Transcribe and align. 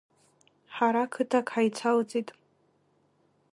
Ҳара 0.75 1.03
қыҭак 1.13 1.47
ҳаицалҵит… 1.53 2.29